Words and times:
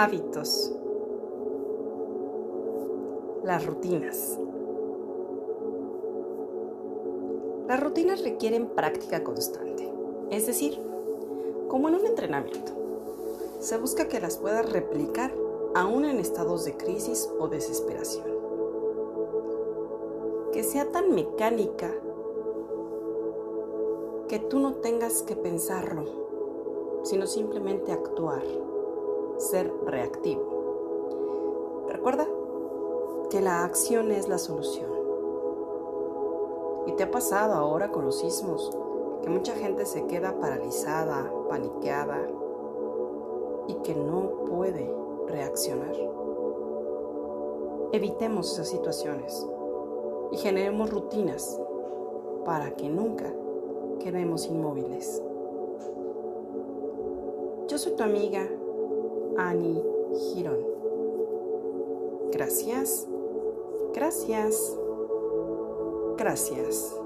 Hábitos. 0.00 0.72
Las 3.42 3.66
rutinas. 3.66 4.38
Las 7.66 7.80
rutinas 7.80 8.22
requieren 8.22 8.68
práctica 8.68 9.24
constante, 9.24 9.92
es 10.30 10.46
decir, 10.46 10.80
como 11.66 11.88
en 11.88 11.96
un 11.96 12.06
entrenamiento. 12.06 12.70
Se 13.58 13.76
busca 13.76 14.06
que 14.06 14.20
las 14.20 14.36
puedas 14.36 14.70
replicar 14.70 15.34
aún 15.74 16.04
en 16.04 16.20
estados 16.20 16.64
de 16.64 16.76
crisis 16.76 17.28
o 17.40 17.48
desesperación. 17.48 18.28
Que 20.52 20.62
sea 20.62 20.92
tan 20.92 21.12
mecánica 21.12 21.92
que 24.28 24.38
tú 24.38 24.60
no 24.60 24.74
tengas 24.74 25.22
que 25.22 25.34
pensarlo, 25.34 26.04
sino 27.02 27.26
simplemente 27.26 27.90
actuar 27.90 28.44
ser 29.48 29.72
reactivo. 29.86 31.86
Recuerda 31.88 32.28
que 33.30 33.40
la 33.40 33.64
acción 33.64 34.12
es 34.12 34.28
la 34.28 34.36
solución. 34.36 34.90
Y 36.86 36.92
te 36.92 37.04
ha 37.04 37.10
pasado 37.10 37.54
ahora 37.54 37.90
con 37.90 38.04
los 38.04 38.18
sismos 38.18 38.70
que 39.22 39.30
mucha 39.30 39.54
gente 39.54 39.86
se 39.86 40.06
queda 40.06 40.38
paralizada, 40.38 41.32
paniqueada 41.48 42.28
y 43.68 43.74
que 43.76 43.94
no 43.94 44.44
puede 44.50 44.94
reaccionar. 45.26 45.96
Evitemos 47.92 48.52
esas 48.52 48.68
situaciones 48.68 49.46
y 50.30 50.36
generemos 50.36 50.90
rutinas 50.90 51.58
para 52.44 52.72
que 52.72 52.90
nunca 52.90 53.32
quedemos 53.98 54.46
inmóviles. 54.46 55.22
Yo 57.66 57.78
soy 57.78 57.92
tu 57.92 58.02
amiga 58.02 58.46
Annie 59.38 59.82
Girón. 60.34 60.58
Gracias, 62.32 63.06
gracias, 63.94 64.76
gracias. 66.16 66.97